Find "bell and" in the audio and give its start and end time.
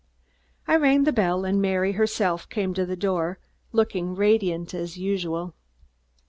1.13-1.61